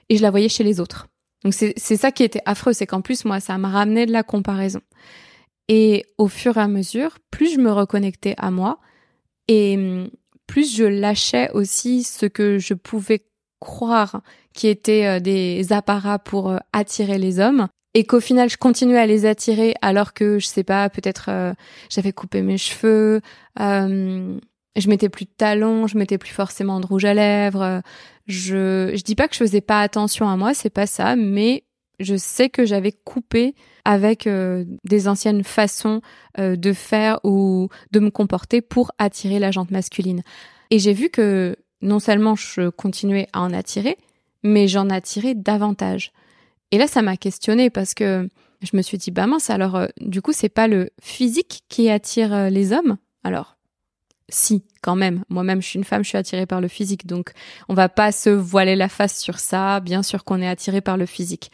Et 0.09 0.17
je 0.17 0.23
la 0.23 0.31
voyais 0.31 0.49
chez 0.49 0.65
les 0.65 0.81
autres. 0.81 1.09
Donc 1.45 1.55
c'est 1.55 1.97
ça 1.97 2.13
qui 2.13 2.23
était 2.23 2.43
affreux, 2.45 2.73
c'est 2.73 2.87
qu'en 2.87 3.01
plus, 3.01 3.25
moi, 3.25 3.41
ça 3.41 3.59
m'a 3.59 3.71
ramené 3.71 4.07
de 4.07 4.13
la 4.13 4.23
comparaison. 4.23 4.81
Et 5.69 6.05
au 6.19 6.29
fur 6.29 6.57
et 6.57 6.61
à 6.61 6.69
mesure, 6.69 7.19
plus 7.31 7.55
je 7.55 7.61
me 7.61 7.73
reconnectais 7.73 8.35
à 8.39 8.51
moi, 8.51 8.79
et 9.49 9.77
hum, 9.77 10.11
plus 10.47 10.75
je 10.77 10.85
lâchais 10.85 11.51
aussi 11.53 12.03
ce 12.05 12.27
que 12.27 12.59
je 12.59 12.75
pouvais 12.75 13.25
croire 13.61 14.23
qui 14.55 14.69
étaient 14.69 15.07
euh, 15.07 15.21
des 15.21 15.73
apparats 15.73 16.19
pour 16.19 16.51
euh, 16.51 16.59
attirer 16.73 17.19
les 17.19 17.41
hommes 17.41 17.69
et 17.95 18.05
qu'au 18.05 18.21
final 18.21 18.49
je 18.49 18.57
continuais 18.57 18.99
à 18.99 19.07
les 19.07 19.27
attirer 19.27 19.75
alors 19.83 20.13
que 20.13 20.39
je 20.39 20.47
sais 20.47 20.65
pas 20.65 20.89
peut-être 20.91 21.27
euh, 21.29 21.53
j'avais 21.91 22.13
coupé 22.13 22.43
mes 22.43 22.59
cheveux 22.59 23.21
je 23.59 24.89
mettais 24.89 25.09
plus 25.09 25.27
de 25.27 25.31
talons 25.37 25.87
je 25.87 25.99
mettais 25.99 26.19
plus 26.19 26.33
forcément 26.33 26.81
de 26.81 26.87
rouge 26.87 27.05
à 27.05 27.15
lèvres 27.15 27.83
je 28.27 28.93
je 28.95 29.03
dis 29.03 29.15
pas 29.15 29.29
que 29.29 29.35
je 29.35 29.41
faisais 29.41 29.61
pas 29.61 29.81
attention 29.81 30.29
à 30.29 30.37
moi 30.37 30.55
c'est 30.55 30.71
pas 30.71 30.87
ça 30.87 31.17
mais 31.17 31.65
je 32.01 32.17
sais 32.17 32.49
que 32.49 32.65
j'avais 32.65 32.93
coupé 32.93 33.55
avec 33.85 34.29
des 34.85 35.09
anciennes 35.09 35.45
façons 35.45 36.01
de 36.39 36.73
faire 36.73 37.21
ou 37.25 37.69
de 37.91 38.01
me 38.01 38.11
comporter 38.11 38.63
pour 38.63 38.93
attirer 38.99 39.39
la 39.39 39.51
jante 39.51 39.71
masculine 39.71 40.23
et 40.73 40.79
j'ai 40.79 40.95
vu 40.95 41.11
que 41.11 41.55
non 41.83 41.99
seulement 41.99 42.35
je 42.35 42.71
continuais 42.71 43.29
à 43.33 43.43
en 43.43 43.53
attirer, 43.53 43.99
mais 44.43 44.69
j'en 44.69 44.89
attirais 44.89 45.35
davantage. 45.35 46.13
Et 46.73 46.79
là, 46.79 46.87
ça 46.89 47.03
m'a 47.03 47.17
questionné 47.17 47.71
parce 47.71 47.95
que 47.95 48.29
je 48.63 48.77
me 48.77 48.83
suis 48.83 48.99
dit, 48.99 49.11
bah 49.11 49.27
mince, 49.27 49.51
alors 49.51 49.77
euh, 49.77 49.87
du 50.01 50.23
coup, 50.23 50.33
c'est 50.33 50.49
pas 50.49 50.67
le 50.67 50.91
physique 51.01 51.63
qui 51.69 51.91
attire 51.91 52.33
euh, 52.33 52.49
les 52.49 52.73
hommes? 52.73 52.97
Alors, 53.23 53.57
si, 54.29 54.65
quand 54.81 54.97
même. 54.97 55.25
Moi-même, 55.29 55.61
je 55.61 55.69
suis 55.69 55.79
une 55.79 55.85
femme, 55.85 56.03
je 56.03 56.09
suis 56.09 56.19
attirée 56.19 56.47
par 56.47 56.61
le 56.61 56.69
physique, 56.69 57.07
donc 57.07 57.33
on 57.69 57.75
va 57.75 57.89
pas 57.89 58.11
se 58.11 58.31
voiler 58.31 58.75
la 58.75 58.89
face 58.89 59.21
sur 59.21 59.39
ça. 59.39 59.81
Bien 59.81 60.03
sûr 60.03 60.25
qu'on 60.25 60.41
est 60.41 60.49
attiré 60.49 60.81
par 60.81 60.97
le 60.97 61.07
physique, 61.07 61.51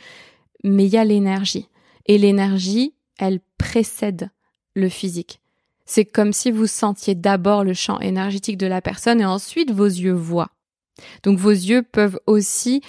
mais 0.62 0.86
il 0.86 0.92
y 0.92 0.96
a 0.96 1.04
l'énergie, 1.04 1.68
et 2.06 2.16
l'énergie, 2.16 2.94
elle 3.18 3.40
précède 3.58 4.30
le 4.74 4.88
physique. 4.88 5.40
C'est 5.84 6.04
comme 6.04 6.32
si 6.32 6.50
vous 6.50 6.66
sentiez 6.66 7.14
d'abord 7.14 7.64
le 7.64 7.74
champ 7.74 7.98
énergétique 7.98 8.58
de 8.58 8.66
la 8.66 8.82
personne 8.82 9.20
et 9.20 9.26
ensuite 9.26 9.72
vos 9.72 9.86
yeux 9.86 10.12
voient. 10.12 10.50
Donc 11.22 11.38
vos 11.38 11.50
yeux 11.50 11.82
peuvent 11.82 12.20
aussi 12.26 12.82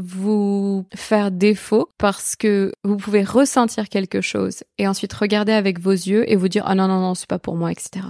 vous 0.00 0.86
faire 0.94 1.30
défaut 1.30 1.88
parce 1.98 2.36
que 2.36 2.72
vous 2.84 2.96
pouvez 2.96 3.22
ressentir 3.22 3.88
quelque 3.88 4.20
chose 4.20 4.64
et 4.78 4.88
ensuite 4.88 5.12
regarder 5.12 5.52
avec 5.52 5.80
vos 5.80 5.92
yeux 5.92 6.30
et 6.30 6.36
vous 6.36 6.48
dire 6.48 6.64
ah 6.66 6.74
non 6.74 6.88
non 6.88 7.00
non 7.00 7.14
c'est 7.14 7.28
pas 7.28 7.38
pour 7.38 7.56
moi 7.56 7.70
etc. 7.70 8.06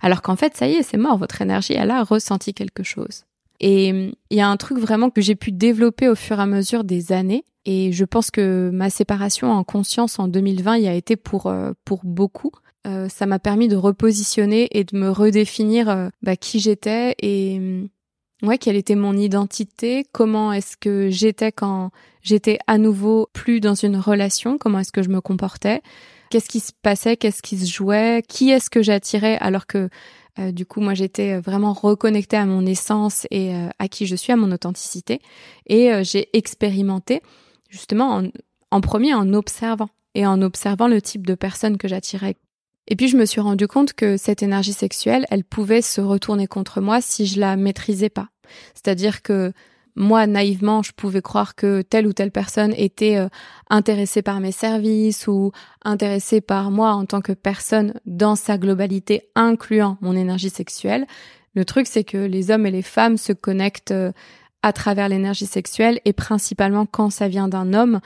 Alors 0.00 0.22
qu'en 0.22 0.36
fait 0.36 0.56
ça 0.56 0.66
y 0.66 0.74
est 0.74 0.82
c'est 0.82 0.96
mort 0.96 1.18
votre 1.18 1.40
énergie 1.42 1.74
elle 1.74 1.90
a 1.90 2.02
ressenti 2.02 2.54
quelque 2.54 2.82
chose. 2.82 3.24
Et 3.60 3.88
il 4.30 4.36
y 4.36 4.40
a 4.40 4.48
un 4.48 4.56
truc 4.56 4.78
vraiment 4.78 5.10
que 5.10 5.20
j'ai 5.20 5.36
pu 5.36 5.52
développer 5.52 6.08
au 6.08 6.16
fur 6.16 6.38
et 6.38 6.42
à 6.42 6.46
mesure 6.46 6.84
des 6.84 7.12
années 7.12 7.44
et 7.64 7.92
je 7.92 8.04
pense 8.04 8.30
que 8.30 8.70
ma 8.72 8.90
séparation 8.90 9.52
en 9.52 9.64
conscience 9.64 10.18
en 10.18 10.28
2020 10.28 10.78
y 10.78 10.88
a 10.88 10.94
été 10.94 11.16
pour 11.16 11.46
euh, 11.46 11.72
pour 11.84 12.00
beaucoup 12.04 12.50
euh, 12.86 13.08
ça 13.08 13.24
m'a 13.24 13.38
permis 13.38 13.68
de 13.68 13.76
repositionner 13.76 14.68
et 14.72 14.84
de 14.84 14.96
me 14.96 15.10
redéfinir 15.10 15.88
euh, 15.88 16.08
bah, 16.22 16.36
qui 16.36 16.60
j'étais 16.60 17.14
et 17.18 17.58
mm, 17.58 17.88
ouais 18.42 18.58
quelle 18.58 18.76
était 18.76 18.94
mon 18.94 19.16
identité, 19.16 20.04
comment 20.12 20.52
est-ce 20.52 20.76
que 20.76 21.08
j'étais 21.10 21.52
quand 21.52 21.90
j'étais 22.22 22.58
à 22.66 22.78
nouveau 22.78 23.28
plus 23.32 23.60
dans 23.60 23.74
une 23.74 23.96
relation, 23.96 24.58
comment 24.58 24.80
est-ce 24.80 24.92
que 24.92 25.02
je 25.02 25.08
me 25.08 25.20
comportais, 25.20 25.82
qu'est-ce 26.30 26.48
qui 26.48 26.60
se 26.60 26.72
passait, 26.82 27.16
qu'est-ce 27.16 27.42
qui 27.42 27.58
se 27.58 27.70
jouait, 27.72 28.22
qui 28.26 28.50
est-ce 28.50 28.70
que 28.70 28.82
j'attirais? 28.82 29.38
Alors 29.40 29.66
que 29.66 29.88
euh, 30.38 30.52
du 30.52 30.66
coup 30.66 30.80
moi 30.80 30.94
j'étais 30.94 31.38
vraiment 31.38 31.72
reconnectée 31.72 32.36
à 32.36 32.46
mon 32.46 32.66
essence 32.66 33.26
et 33.30 33.54
à 33.78 33.88
qui 33.88 34.06
je 34.06 34.16
suis, 34.16 34.32
à 34.32 34.36
mon 34.36 34.52
authenticité. 34.52 35.20
Et 35.66 35.90
j'ai 36.02 36.28
expérimenté 36.36 37.22
justement 37.70 38.16
en, 38.16 38.28
en 38.70 38.80
premier 38.80 39.14
en 39.14 39.32
observant. 39.32 39.88
Et 40.16 40.26
en 40.28 40.42
observant 40.42 40.86
le 40.86 41.02
type 41.02 41.26
de 41.26 41.34
personnes 41.34 41.76
que 41.76 41.88
j'attirais 41.88 42.36
et 42.88 42.96
puis 42.96 43.08
je 43.08 43.16
me 43.16 43.24
suis 43.24 43.40
rendu 43.40 43.66
compte 43.66 43.94
que 43.94 44.16
cette 44.16 44.42
énergie 44.42 44.72
sexuelle, 44.72 45.26
elle 45.30 45.44
pouvait 45.44 45.82
se 45.82 46.00
retourner 46.00 46.46
contre 46.46 46.80
moi 46.80 47.00
si 47.00 47.26
je 47.26 47.40
la 47.40 47.56
maîtrisais 47.56 48.10
pas. 48.10 48.28
C'est-à-dire 48.74 49.22
que 49.22 49.52
moi 49.96 50.26
naïvement 50.26 50.82
je 50.82 50.92
pouvais 50.92 51.22
croire 51.22 51.54
que 51.54 51.82
telle 51.82 52.06
ou 52.06 52.12
telle 52.12 52.32
personne 52.32 52.74
était 52.76 53.16
euh, 53.16 53.28
intéressée 53.70 54.22
par 54.22 54.40
mes 54.40 54.52
services 54.52 55.26
ou 55.28 55.52
intéressée 55.84 56.40
par 56.40 56.70
moi 56.70 56.92
en 56.92 57.06
tant 57.06 57.20
que 57.20 57.32
personne 57.32 57.94
dans 58.04 58.34
sa 58.34 58.58
globalité 58.58 59.30
incluant 59.34 59.96
mon 60.00 60.16
énergie 60.16 60.50
sexuelle. 60.50 61.06
Le 61.54 61.64
truc 61.64 61.86
c'est 61.86 62.04
que 62.04 62.18
les 62.18 62.50
hommes 62.50 62.66
et 62.66 62.70
les 62.70 62.82
femmes 62.82 63.16
se 63.16 63.32
connectent 63.32 63.92
euh, 63.92 64.12
à 64.62 64.72
travers 64.72 65.08
l'énergie 65.08 65.46
sexuelle 65.46 66.00
et 66.04 66.12
principalement 66.12 66.86
quand 66.86 67.10
ça 67.10 67.28
vient 67.28 67.48
d'un 67.48 67.72
homme, 67.72 68.00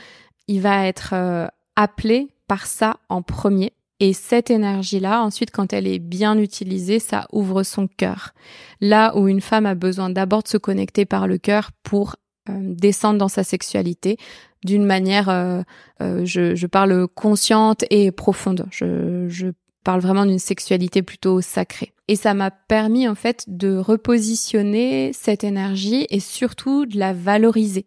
il 0.47 0.61
va 0.61 0.87
être 0.87 1.11
euh, 1.14 1.47
appelé 1.75 2.28
par 2.49 2.66
ça 2.66 2.99
en 3.08 3.23
premier 3.23 3.73
et 4.00 4.12
cette 4.12 4.50
énergie-là, 4.50 5.23
ensuite, 5.23 5.50
quand 5.50 5.73
elle 5.73 5.87
est 5.87 5.99
bien 5.99 6.38
utilisée, 6.38 7.00
ça 7.00 7.26
ouvre 7.33 7.64
son 7.64 7.88
cœur. 7.88 8.33
Là 8.81 9.17
où 9.17 9.26
une 9.26 9.40
femme 9.40 9.67
a 9.67 9.75
besoin 9.75 10.09
d'abord 10.09 10.45
de 10.45 10.49
se 10.49 10.57
connecter 10.57 11.05
par 11.05 11.26
le 11.26 11.38
cœur 11.38 11.71
pour 11.83 12.17
euh, 12.49 12.52
descendre 12.61 13.19
dans 13.19 13.28
sa 13.28 13.43
sexualité 13.43 14.17
d'une 14.64 14.85
manière, 14.85 15.28
euh, 15.28 15.62
euh, 16.00 16.25
je, 16.25 16.55
je, 16.55 16.67
parle 16.67 17.07
consciente 17.09 17.85
et 17.90 18.11
profonde. 18.11 18.67
Je, 18.71 19.26
je 19.28 19.49
parle 19.85 20.00
vraiment 20.00 20.26
d'une 20.26 20.38
sexualité 20.38 21.02
plutôt 21.02 21.40
sacrée. 21.40 21.93
Et 22.09 22.17
ça 22.17 22.35
m'a 22.35 22.50
permis 22.50 23.09
en 23.09 23.14
fait 23.14 23.45
de 23.47 23.76
repositionner 23.76 25.12
cette 25.12 25.45
énergie 25.45 26.07
et 26.11 26.21
surtout 26.21 26.87
de 26.87 26.99
la 26.99 27.12
valoriser 27.12 27.87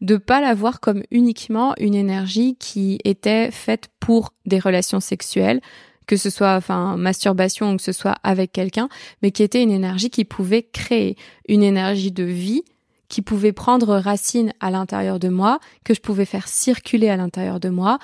de 0.00 0.16
pas 0.16 0.40
la 0.40 0.54
voir 0.54 0.80
comme 0.80 1.02
uniquement 1.10 1.74
une 1.78 1.94
énergie 1.94 2.56
qui 2.56 2.98
était 3.04 3.50
faite 3.50 3.88
pour 4.00 4.32
des 4.46 4.58
relations 4.58 5.00
sexuelles, 5.00 5.60
que 6.06 6.16
ce 6.16 6.30
soit 6.30 6.54
enfin 6.56 6.96
masturbation 6.96 7.72
ou 7.72 7.76
que 7.76 7.82
ce 7.82 7.92
soit 7.92 8.16
avec 8.22 8.52
quelqu'un, 8.52 8.88
mais 9.22 9.30
qui 9.30 9.42
était 9.42 9.62
une 9.62 9.70
énergie 9.70 10.10
qui 10.10 10.24
pouvait 10.24 10.62
créer 10.62 11.16
une 11.48 11.62
énergie 11.62 12.12
de 12.12 12.24
vie 12.24 12.62
qui 13.08 13.22
pouvait 13.22 13.52
prendre 13.52 13.96
racine 13.96 14.52
à 14.60 14.70
l'intérieur 14.70 15.18
de 15.18 15.28
moi, 15.28 15.60
que 15.84 15.94
je 15.94 16.00
pouvais 16.00 16.24
faire 16.24 16.48
circuler 16.48 17.08
à 17.08 17.16
l'intérieur 17.16 17.60
de 17.60 17.68
moi, 17.68 17.98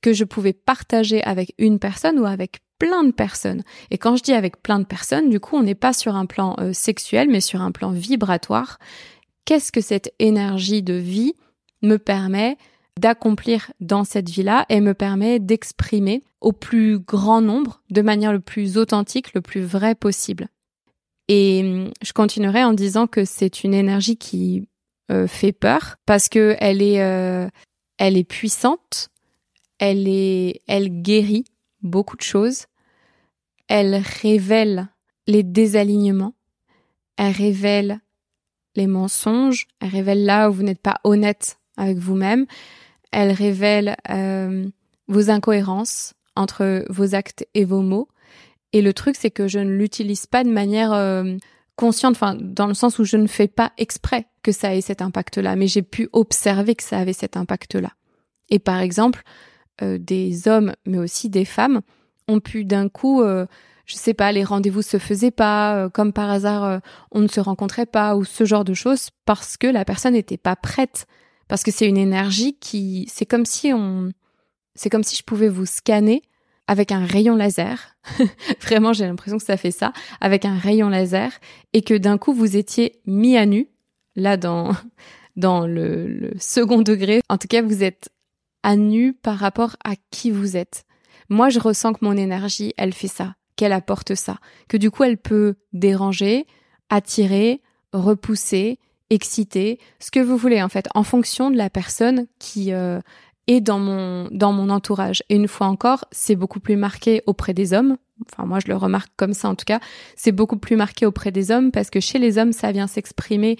que 0.00 0.12
je 0.12 0.24
pouvais 0.24 0.52
partager 0.52 1.22
avec 1.22 1.54
une 1.58 1.78
personne 1.78 2.18
ou 2.18 2.26
avec 2.26 2.58
plein 2.78 3.04
de 3.04 3.12
personnes. 3.12 3.62
Et 3.90 3.98
quand 3.98 4.16
je 4.16 4.22
dis 4.22 4.32
avec 4.32 4.62
plein 4.62 4.78
de 4.78 4.84
personnes, 4.84 5.30
du 5.30 5.40
coup, 5.40 5.56
on 5.56 5.62
n'est 5.62 5.74
pas 5.74 5.92
sur 5.92 6.14
un 6.16 6.26
plan 6.26 6.56
euh, 6.58 6.72
sexuel, 6.72 7.28
mais 7.30 7.40
sur 7.40 7.62
un 7.62 7.72
plan 7.72 7.90
vibratoire. 7.90 8.78
Qu'est-ce 9.46 9.72
que 9.72 9.80
cette 9.80 10.12
énergie 10.18 10.82
de 10.82 10.94
vie 10.94 11.32
me 11.80 11.96
permet 11.96 12.58
d'accomplir 12.98 13.72
dans 13.80 14.04
cette 14.04 14.28
vie-là 14.28 14.66
et 14.68 14.80
me 14.80 14.92
permet 14.92 15.38
d'exprimer 15.38 16.24
au 16.40 16.52
plus 16.52 16.98
grand 16.98 17.40
nombre 17.40 17.82
de 17.90 18.02
manière 18.02 18.32
le 18.32 18.40
plus 18.40 18.76
authentique, 18.76 19.34
le 19.34 19.40
plus 19.40 19.62
vrai 19.62 19.94
possible. 19.94 20.48
Et 21.28 21.62
hum, 21.62 21.92
je 22.02 22.12
continuerai 22.12 22.64
en 22.64 22.72
disant 22.72 23.06
que 23.06 23.24
c'est 23.24 23.62
une 23.64 23.74
énergie 23.74 24.16
qui 24.16 24.68
euh, 25.10 25.28
fait 25.28 25.52
peur 25.52 25.96
parce 26.06 26.28
que 26.28 26.56
elle 26.58 26.82
est, 26.82 27.00
euh, 27.00 27.48
elle 27.98 28.16
est 28.16 28.24
puissante, 28.24 29.10
elle 29.78 30.08
est, 30.08 30.62
elle 30.66 31.02
guérit 31.02 31.44
beaucoup 31.82 32.16
de 32.16 32.22
choses, 32.22 32.66
elle 33.68 34.02
révèle 34.22 34.88
les 35.28 35.42
désalignements, 35.42 36.34
elle 37.16 37.32
révèle 37.32 38.00
les 38.76 38.86
mensonges, 38.86 39.66
elle 39.80 39.90
révèle 39.90 40.24
là 40.24 40.48
où 40.48 40.52
vous 40.52 40.62
n'êtes 40.62 40.80
pas 40.80 41.00
honnête 41.04 41.58
avec 41.76 41.98
vous-même. 41.98 42.46
Elle 43.12 43.32
révèle 43.32 43.96
euh, 44.10 44.66
vos 45.08 45.30
incohérences 45.30 46.14
entre 46.34 46.84
vos 46.88 47.14
actes 47.14 47.46
et 47.54 47.64
vos 47.64 47.80
mots. 47.80 48.08
Et 48.72 48.82
le 48.82 48.92
truc, 48.92 49.16
c'est 49.18 49.30
que 49.30 49.48
je 49.48 49.58
ne 49.58 49.70
l'utilise 49.70 50.26
pas 50.26 50.44
de 50.44 50.50
manière 50.50 50.92
euh, 50.92 51.36
consciente, 51.76 52.16
enfin, 52.16 52.36
dans 52.38 52.66
le 52.66 52.74
sens 52.74 52.98
où 52.98 53.04
je 53.04 53.16
ne 53.16 53.26
fais 53.26 53.48
pas 53.48 53.72
exprès 53.78 54.26
que 54.42 54.52
ça 54.52 54.74
ait 54.74 54.80
cet 54.80 55.02
impact-là, 55.02 55.56
mais 55.56 55.66
j'ai 55.66 55.82
pu 55.82 56.08
observer 56.12 56.74
que 56.74 56.82
ça 56.82 56.98
avait 56.98 57.12
cet 57.12 57.36
impact-là. 57.36 57.92
Et 58.50 58.58
par 58.58 58.80
exemple, 58.80 59.22
euh, 59.82 59.98
des 59.98 60.48
hommes, 60.48 60.74
mais 60.84 60.98
aussi 60.98 61.30
des 61.30 61.44
femmes, 61.44 61.80
ont 62.28 62.40
pu 62.40 62.64
d'un 62.64 62.88
coup, 62.88 63.22
je 63.86 63.94
sais 63.94 64.14
pas, 64.14 64.32
les 64.32 64.44
rendez-vous 64.44 64.82
se 64.82 64.98
faisaient 64.98 65.30
pas, 65.30 65.88
comme 65.90 66.12
par 66.12 66.28
hasard, 66.28 66.80
on 67.12 67.20
ne 67.20 67.28
se 67.28 67.40
rencontrait 67.40 67.86
pas, 67.86 68.16
ou 68.16 68.24
ce 68.24 68.44
genre 68.44 68.64
de 68.64 68.74
choses, 68.74 69.10
parce 69.24 69.56
que 69.56 69.66
la 69.66 69.84
personne 69.84 70.14
n'était 70.14 70.36
pas 70.36 70.56
prête 70.56 71.06
parce 71.48 71.62
que 71.62 71.70
c'est 71.70 71.88
une 71.88 71.96
énergie 71.96 72.56
qui, 72.58 73.08
c'est 73.12 73.26
comme 73.26 73.46
si 73.46 73.72
on, 73.72 74.12
c'est 74.74 74.90
comme 74.90 75.04
si 75.04 75.16
je 75.16 75.22
pouvais 75.22 75.48
vous 75.48 75.66
scanner 75.66 76.22
avec 76.66 76.90
un 76.90 77.04
rayon 77.04 77.36
laser. 77.36 77.96
Vraiment, 78.60 78.92
j'ai 78.92 79.06
l'impression 79.06 79.38
que 79.38 79.44
ça 79.44 79.56
fait 79.56 79.70
ça, 79.70 79.92
avec 80.20 80.44
un 80.44 80.56
rayon 80.58 80.88
laser, 80.88 81.30
et 81.72 81.82
que 81.82 81.94
d'un 81.94 82.18
coup 82.18 82.34
vous 82.34 82.56
étiez 82.56 83.00
mis 83.06 83.36
à 83.36 83.46
nu, 83.46 83.68
là 84.16 84.36
dans 84.36 84.72
dans 85.36 85.66
le, 85.66 86.06
le 86.06 86.32
second 86.38 86.80
degré. 86.80 87.20
En 87.28 87.36
tout 87.36 87.46
cas, 87.46 87.60
vous 87.60 87.84
êtes 87.84 88.08
à 88.62 88.74
nu 88.74 89.12
par 89.12 89.36
rapport 89.36 89.76
à 89.84 89.94
qui 90.10 90.30
vous 90.30 90.56
êtes. 90.56 90.86
Moi, 91.28 91.50
je 91.50 91.60
ressens 91.60 91.92
que 91.92 92.04
mon 92.04 92.16
énergie, 92.16 92.72
elle 92.78 92.94
fait 92.94 93.06
ça, 93.06 93.35
qu'elle 93.56 93.72
apporte 93.72 94.14
ça, 94.14 94.38
que 94.68 94.76
du 94.76 94.90
coup, 94.90 95.04
elle 95.04 95.18
peut 95.18 95.56
déranger, 95.72 96.46
attirer, 96.90 97.62
repousser, 97.92 98.78
excité, 99.10 99.78
ce 99.98 100.10
que 100.10 100.20
vous 100.20 100.36
voulez 100.36 100.62
en 100.62 100.68
fait, 100.68 100.88
en 100.94 101.02
fonction 101.02 101.50
de 101.50 101.56
la 101.56 101.70
personne 101.70 102.26
qui 102.38 102.72
euh, 102.72 103.00
est 103.46 103.60
dans 103.60 103.78
mon 103.78 104.28
dans 104.30 104.52
mon 104.52 104.70
entourage. 104.70 105.22
Et 105.28 105.36
une 105.36 105.48
fois 105.48 105.68
encore, 105.68 106.04
c'est 106.10 106.36
beaucoup 106.36 106.60
plus 106.60 106.76
marqué 106.76 107.22
auprès 107.26 107.54
des 107.54 107.72
hommes. 107.72 107.96
Enfin, 108.32 108.46
moi, 108.46 108.58
je 108.60 108.68
le 108.68 108.76
remarque 108.76 109.12
comme 109.16 109.34
ça 109.34 109.48
en 109.48 109.54
tout 109.54 109.64
cas. 109.64 109.80
C'est 110.16 110.32
beaucoup 110.32 110.56
plus 110.56 110.76
marqué 110.76 111.06
auprès 111.06 111.30
des 111.30 111.50
hommes 111.50 111.70
parce 111.70 111.90
que 111.90 112.00
chez 112.00 112.18
les 112.18 112.38
hommes, 112.38 112.52
ça 112.52 112.72
vient 112.72 112.86
s'exprimer 112.86 113.58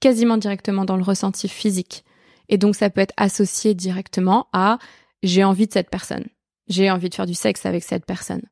quasiment 0.00 0.36
directement 0.36 0.84
dans 0.84 0.96
le 0.96 1.02
ressenti 1.02 1.48
physique. 1.48 2.04
Et 2.48 2.58
donc, 2.58 2.76
ça 2.76 2.90
peut 2.90 3.00
être 3.00 3.14
associé 3.16 3.74
directement 3.74 4.48
à 4.52 4.78
j'ai 5.22 5.44
envie 5.44 5.66
de 5.66 5.72
cette 5.72 5.90
personne. 5.90 6.26
J'ai 6.68 6.90
envie 6.90 7.08
de 7.08 7.14
faire 7.14 7.26
du 7.26 7.34
sexe 7.34 7.66
avec 7.66 7.82
cette 7.82 8.04
personne. 8.04 8.42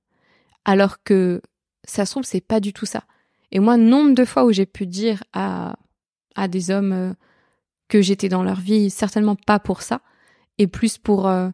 Alors 0.64 1.02
que 1.02 1.42
ça 1.84 2.06
se 2.06 2.12
trouve, 2.12 2.24
c'est 2.24 2.40
pas 2.40 2.60
du 2.60 2.72
tout 2.72 2.86
ça. 2.86 3.04
Et 3.50 3.58
moi, 3.58 3.76
nombre 3.76 4.14
de 4.14 4.24
fois 4.24 4.44
où 4.44 4.52
j'ai 4.52 4.66
pu 4.66 4.86
dire 4.86 5.22
à 5.32 5.76
à 6.34 6.48
des 6.48 6.70
hommes 6.70 6.92
euh, 6.92 7.12
que 7.88 8.02
j'étais 8.02 8.28
dans 8.28 8.42
leur 8.42 8.60
vie, 8.60 8.90
certainement 8.90 9.36
pas 9.36 9.58
pour 9.58 9.82
ça, 9.82 10.00
et 10.58 10.66
plus 10.66 10.98
pour, 10.98 11.28
euh, 11.28 11.50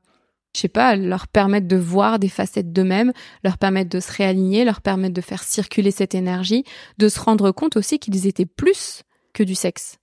je 0.54 0.60
sais 0.60 0.68
pas, 0.68 0.96
leur 0.96 1.28
permettre 1.28 1.68
de 1.68 1.76
voir 1.76 2.18
des 2.18 2.28
facettes 2.28 2.72
d'eux-mêmes, 2.72 3.12
leur 3.44 3.58
permettre 3.58 3.90
de 3.90 4.00
se 4.00 4.12
réaligner, 4.12 4.64
leur 4.64 4.80
permettre 4.80 5.14
de 5.14 5.20
faire 5.20 5.42
circuler 5.42 5.90
cette 5.90 6.14
énergie, 6.14 6.64
de 6.98 7.08
se 7.08 7.20
rendre 7.20 7.50
compte 7.50 7.76
aussi 7.76 7.98
qu'ils 7.98 8.26
étaient 8.26 8.46
plus 8.46 9.02
que 9.32 9.42
du 9.42 9.54
sexe. 9.54 9.98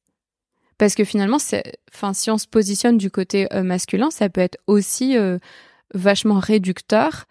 Parce 0.77 0.95
que 0.95 1.05
finalement, 1.05 1.37
enfin, 1.93 2.13
si 2.13 2.29
on 2.29 2.37
se 2.37 2.47
positionne 2.47 2.97
du 2.97 3.09
côté 3.09 3.51
euh, 3.53 3.63
masculin, 3.63 4.11
ça 4.11 4.29
peut 4.29 4.41
être 4.41 4.57
aussi 4.67 5.15
vachement 5.93 6.39
réducteur 6.39 7.25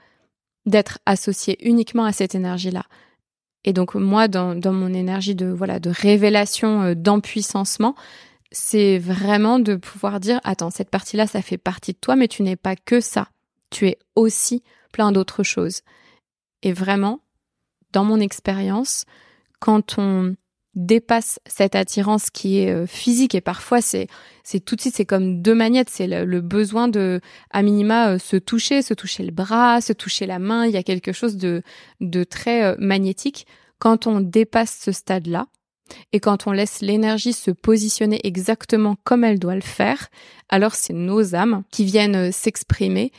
d'être 0.66 0.98
associé 1.06 1.56
uniquement 1.68 2.04
à 2.04 2.12
cette 2.12 2.34
énergie-là. 2.34 2.84
Et 3.64 3.72
donc 3.72 3.94
moi, 3.94 4.28
dans, 4.28 4.54
dans 4.54 4.72
mon 4.72 4.92
énergie 4.92 5.34
de 5.34 5.46
voilà 5.46 5.80
de 5.80 5.90
révélation, 5.90 6.82
euh, 6.82 6.94
d'empuissancement, 6.94 7.94
c'est 8.52 8.98
vraiment 8.98 9.58
de 9.58 9.74
pouvoir 9.76 10.20
dire 10.20 10.40
attends 10.44 10.70
cette 10.70 10.90
partie-là, 10.90 11.26
ça 11.26 11.42
fait 11.42 11.58
partie 11.58 11.92
de 11.92 11.98
toi, 11.98 12.16
mais 12.16 12.28
tu 12.28 12.42
n'es 12.42 12.56
pas 12.56 12.76
que 12.76 13.00
ça. 13.00 13.28
Tu 13.70 13.88
es 13.88 13.98
aussi 14.14 14.62
plein 14.92 15.12
d'autres 15.12 15.42
choses. 15.42 15.80
Et 16.62 16.72
vraiment, 16.72 17.20
dans 17.92 18.04
mon 18.04 18.20
expérience, 18.20 19.04
quand 19.60 19.98
on 19.98 20.36
dépasse 20.74 21.38
cette 21.46 21.74
attirance 21.74 22.30
qui 22.30 22.58
est 22.58 22.70
euh, 22.70 22.86
physique. 22.86 23.34
Et 23.34 23.40
parfois 23.40 23.80
c'est 23.80 24.08
c'est 24.42 24.60
tout 24.60 24.76
de 24.76 24.80
suite 24.80 24.96
c'est 24.96 25.04
comme 25.04 25.40
deux 25.42 25.54
magnettes. 25.54 25.90
C'est 25.90 26.06
le, 26.06 26.40
besoin 26.40 26.88
de 26.88 27.20
à 27.50 27.62
minima 27.62 28.10
euh, 28.10 28.18
se 28.18 28.36
toucher 28.36 28.82
se 28.82 28.94
toucher 28.94 29.24
le 29.24 29.32
bras 29.32 29.80
se 29.80 29.92
toucher 29.92 30.26
la 30.26 30.38
main. 30.38 30.66
Il 30.66 30.72
y 30.72 30.76
a 30.76 30.82
quelque 30.82 31.12
chose 31.12 31.36
de 31.36 31.62
de 32.00 32.24
très 32.24 32.64
euh, 32.64 32.74
magnétique. 32.78 33.46
Quand 33.78 34.06
on 34.06 34.20
dépasse 34.20 34.78
ce 34.82 34.92
stade 34.92 35.26
là 35.26 35.46
et 36.12 36.20
quand 36.20 36.46
on 36.46 36.52
laisse 36.52 36.80
l'énergie 36.80 37.34
se 37.34 37.50
positionner 37.50 38.20
exactement 38.24 38.96
comme 39.04 39.22
elle 39.22 39.38
doit 39.38 39.54
le 39.54 39.60
faire 39.60 40.08
alors 40.48 40.74
c'est 40.74 40.94
nos 40.94 41.34
âmes 41.34 41.62
qui 41.70 41.84
viennent 41.84 42.32
s'exprimer 42.32 43.12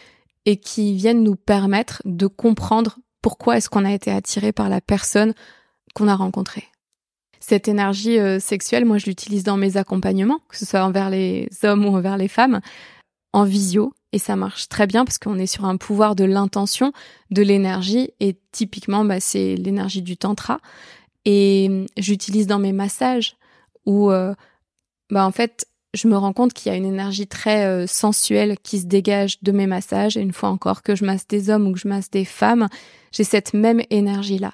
et 0.46 0.58
qui 0.58 0.96
viennent 0.96 1.24
nous 1.24 1.36
permettre 1.36 2.02
de 2.06 2.26
comprendre 2.26 2.98
pourquoi 3.22 3.58
est-ce 3.58 3.70
qu'on 3.70 3.86
a 3.86 3.94
été 3.94 4.12
attiré 4.12 4.52
par 4.52 4.70
la 4.70 4.82
personne 4.82 5.34
qu'on 5.94 6.08
a 6.08 6.16
rencontrée 6.16 6.66
cette 7.48 7.68
énergie 7.68 8.18
euh, 8.18 8.40
sexuelle, 8.40 8.86
moi, 8.86 8.98
je 8.98 9.06
l'utilise 9.06 9.44
dans 9.44 9.56
mes 9.56 9.78
accompagnements, 9.78 10.40
que 10.50 10.58
ce 10.58 10.66
soit 10.66 10.84
envers 10.84 11.12
les 11.12 11.48
hommes 11.62 11.86
ou 11.86 11.96
envers 11.96 12.18
les 12.18 12.28
femmes, 12.28 12.60
en 13.34 13.44
visio. 13.44 13.94
Et 14.14 14.18
ça 14.18 14.36
marche 14.36 14.68
très 14.68 14.88
bien 14.88 15.06
parce 15.06 15.20
qu'on 15.20 15.38
est 15.38 15.46
sur 15.46 15.66
un 15.66 15.78
pouvoir 15.78 16.16
de 16.16 16.24
l'intention, 16.24 16.92
de 17.30 17.44
l'énergie. 17.44 18.10
Et 18.20 18.36
typiquement, 18.52 19.06
bah, 19.06 19.20
c'est 19.20 19.56
l'énergie 19.58 20.02
du 20.02 20.18
tantra. 20.18 20.60
Et 21.26 21.68
hum, 21.70 21.86
j'utilise 21.98 22.48
dans 22.48 22.58
mes 22.58 22.74
massages 22.74 23.36
où, 23.86 24.10
euh, 24.10 24.34
bah, 25.12 25.28
en 25.28 25.32
fait, 25.32 25.68
je 25.94 26.08
me 26.08 26.18
rends 26.18 26.34
compte 26.34 26.52
qu'il 26.52 26.72
y 26.72 26.74
a 26.74 26.78
une 26.78 26.86
énergie 26.86 27.28
très 27.28 27.68
euh, 27.68 27.86
sensuelle 27.86 28.58
qui 28.64 28.80
se 28.80 28.88
dégage 28.88 29.44
de 29.44 29.52
mes 29.52 29.68
massages. 29.68 30.18
Et 30.18 30.22
une 30.22 30.34
fois 30.34 30.50
encore, 30.50 30.82
que 30.82 30.96
je 30.96 31.06
masse 31.06 31.28
des 31.28 31.52
hommes 31.52 31.68
ou 31.68 31.74
que 31.74 31.80
je 31.80 31.88
masse 31.88 32.10
des 32.10 32.26
femmes, 32.26 32.70
j'ai 33.12 33.24
cette 33.24 33.54
même 33.54 33.84
énergie-là. 33.92 34.54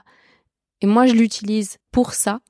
Et 0.82 0.88
moi, 0.88 1.06
je 1.06 1.14
l'utilise 1.14 1.78
pour 1.94 2.14
ça, 2.14 2.42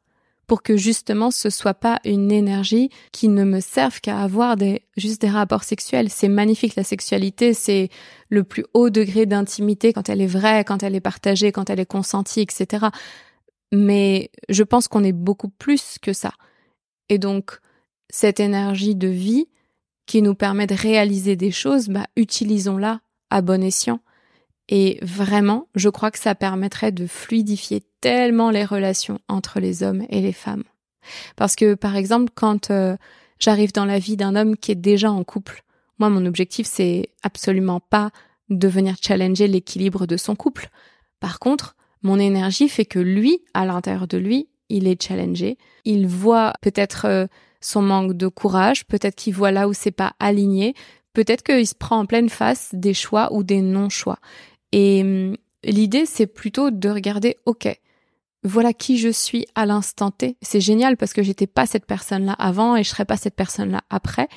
pour 0.52 0.64
que 0.64 0.76
justement 0.76 1.32
ce 1.32 1.50
soit 1.50 1.74
pas 1.74 2.02
une 2.04 2.30
énergie 2.30 2.90
qui 3.14 3.30
ne 3.30 3.46
me 3.46 3.62
serve 3.62 4.02
qu'à 4.02 4.20
avoir 4.20 4.58
des 4.58 4.82
juste 4.98 5.22
des 5.22 5.30
rapports 5.30 5.64
sexuels. 5.64 6.10
C'est 6.10 6.28
magnifique 6.28 6.76
la 6.76 6.84
sexualité, 6.84 7.54
c'est 7.54 7.88
le 8.28 8.44
plus 8.44 8.66
haut 8.74 8.90
degré 8.90 9.26
d'intimité 9.26 9.94
quand 9.94 10.10
elle 10.10 10.20
est 10.20 10.28
vraie, 10.28 10.66
quand 10.66 10.84
elle 10.84 10.94
est 10.94 11.00
partagée, 11.00 11.54
quand 11.54 11.70
elle 11.70 11.80
est 11.80 11.86
consentie, 11.86 12.42
etc. 12.42 12.88
Mais 13.72 14.30
je 14.50 14.64
pense 14.64 14.90
qu'on 14.90 15.06
est 15.06 15.14
beaucoup 15.14 15.48
plus 15.48 15.98
que 16.02 16.12
ça. 16.12 16.34
Et 17.08 17.18
donc 17.18 17.62
cette 18.10 18.42
énergie 18.42 18.96
de 18.96 19.08
vie 19.08 19.48
qui 20.06 20.22
nous 20.22 20.36
permet 20.36 20.68
de 20.68 20.76
réaliser 20.76 21.38
des 21.38 21.52
choses, 21.52 21.88
bah 21.88 22.08
utilisons-la 22.18 23.00
à 23.30 23.42
bon 23.42 23.64
escient. 23.64 24.02
Et 24.72 24.98
vraiment, 25.02 25.68
je 25.76 25.90
crois 25.90 26.12
que 26.12 26.18
ça 26.18 26.34
permettrait 26.34 26.94
de 26.94 27.06
fluidifier 27.06 27.84
tellement 28.00 28.50
les 28.50 28.64
relations 28.64 29.20
entre 29.28 29.60
les 29.60 29.84
hommes 29.84 30.06
et 30.10 30.22
les 30.22 30.32
femmes. 30.32 30.64
Parce 31.36 31.58
que, 31.58 31.76
par 31.76 31.98
exemple, 31.98 32.32
quand 32.34 32.72
euh, 32.72 32.96
j'arrive 33.38 33.74
dans 33.74 33.86
la 33.86 34.00
vie 34.00 34.16
d'un 34.16 34.36
homme 34.36 34.56
qui 34.56 34.72
est 34.72 34.76
déjà 34.76 35.12
en 35.12 35.26
couple, 35.26 35.64
moi, 36.00 36.10
mon 36.10 36.26
objectif, 36.26 36.66
c'est 36.66 37.10
absolument 37.22 37.82
pas 37.82 38.12
de 38.50 38.68
venir 38.70 38.96
challenger 39.02 39.48
l'équilibre 39.48 40.08
de 40.08 40.16
son 40.16 40.36
couple. 40.36 40.70
Par 41.20 41.40
contre, 41.40 41.76
mon 42.02 42.18
énergie 42.18 42.70
fait 42.70 42.86
que 42.86 43.00
lui, 43.00 43.42
à 43.54 43.66
l'intérieur 43.66 44.08
de 44.08 44.18
lui, 44.18 44.48
il 44.70 44.88
est 44.88 45.02
challengé. 45.04 45.58
Il 45.84 46.08
voit 46.08 46.54
peut-être 46.62 47.06
euh, 47.06 47.28
son 47.60 47.82
manque 47.82 48.14
de 48.14 48.30
courage, 48.30 48.86
peut-être 48.86 49.16
qu'il 49.16 49.34
voit 49.34 49.52
là 49.52 49.68
où 49.68 49.74
c'est 49.74 49.92
pas 49.92 50.14
aligné, 50.20 50.74
peut-être 51.14 51.44
qu'il 51.44 51.68
se 51.68 51.76
prend 51.76 52.00
en 52.00 52.06
pleine 52.06 52.30
face 52.30 52.70
des 52.74 52.94
choix 52.94 53.34
ou 53.34 53.44
des 53.44 53.62
non-choix. 53.62 54.18
Et 54.72 55.02
hum, 55.02 55.38
l'idée, 55.64 56.06
c'est 56.06 56.28
plutôt 56.28 56.72
de 56.72 56.90
regarder, 56.90 57.38
ok, 57.46 57.68
voilà 58.44 58.74
qui 58.74 58.98
je 58.98 59.10
suis 59.10 59.46
à 59.54 59.66
l'instant 59.66 60.10
T. 60.10 60.36
C'est 60.42 60.62
génial 60.62 60.98
parce 60.98 61.14
que 61.14 61.22
j'étais 61.22 61.48
pas 61.48 61.68
cette 61.68 61.86
personne-là 61.86 62.34
avant 62.34 62.76
et 62.76 62.84
je 62.84 62.90
serai 62.90 63.06
pas 63.06 63.18
cette 63.18 63.36
personne-là 63.36 63.82
après. 63.90 64.28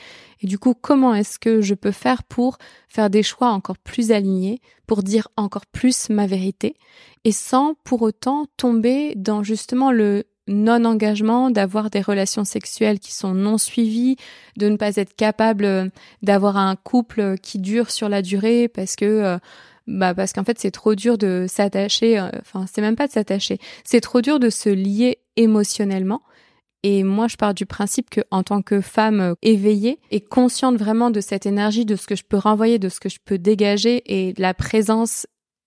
Et 0.42 0.46
du 0.46 0.58
coup, 0.58 0.74
comment 0.74 1.14
est-ce 1.14 1.38
que 1.38 1.62
je 1.62 1.74
peux 1.74 1.90
faire 1.90 2.22
pour 2.22 2.58
faire 2.88 3.08
des 3.08 3.22
choix 3.22 3.48
encore 3.48 3.78
plus 3.78 4.12
alignés, 4.12 4.60
pour 4.86 5.02
dire 5.02 5.28
encore 5.36 5.64
plus 5.64 6.10
ma 6.10 6.26
vérité 6.26 6.76
et 7.24 7.32
sans 7.32 7.74
pour 7.84 8.02
autant 8.02 8.44
tomber 8.58 9.14
dans 9.16 9.42
justement 9.42 9.90
le 9.90 10.24
non-engagement, 10.46 11.50
d'avoir 11.50 11.88
des 11.88 12.02
relations 12.02 12.44
sexuelles 12.44 12.98
qui 12.98 13.14
sont 13.14 13.32
non 13.32 13.56
suivies, 13.56 14.16
de 14.58 14.68
ne 14.68 14.76
pas 14.76 14.96
être 14.96 15.16
capable 15.16 15.90
d'avoir 16.20 16.58
un 16.58 16.76
couple 16.76 17.38
qui 17.38 17.58
dure 17.58 17.90
sur 17.90 18.10
la 18.10 18.20
durée 18.20 18.68
parce 18.68 18.96
que 18.96 19.06
euh, 19.06 19.38
bah 19.86 20.14
parce 20.14 20.32
qu'en 20.32 20.44
fait 20.44 20.58
c'est 20.58 20.70
trop 20.70 20.94
dur 20.94 21.18
de 21.18 21.46
s'attacher 21.48 22.18
euh, 22.18 22.30
enfin 22.40 22.64
c'est 22.66 22.80
même 22.80 22.96
pas 22.96 23.06
de 23.06 23.12
s'attacher 23.12 23.58
c'est 23.84 24.00
trop 24.00 24.20
dur 24.20 24.40
de 24.40 24.50
se 24.50 24.68
lier 24.68 25.18
émotionnellement. 25.36 26.22
Et 26.86 27.02
moi 27.02 27.28
je 27.28 27.36
pars 27.36 27.54
du 27.54 27.64
principe 27.64 28.10
que 28.10 28.20
en 28.30 28.42
tant 28.42 28.60
que 28.60 28.82
femme 28.82 29.20
euh, 29.20 29.34
éveillée 29.42 29.98
et 30.10 30.20
consciente 30.20 30.76
vraiment 30.76 31.10
de 31.10 31.20
cette 31.20 31.46
énergie 31.46 31.86
de 31.86 31.96
ce 31.96 32.06
que 32.06 32.14
je 32.14 32.24
peux 32.24 32.36
renvoyer 32.36 32.78
de 32.78 32.88
ce 32.88 33.00
que 33.00 33.08
je 33.08 33.18
peux 33.24 33.38
dégager 33.38 34.02
et 34.06 34.32
de 34.34 34.42
la 34.42 34.52
présence 34.52 35.26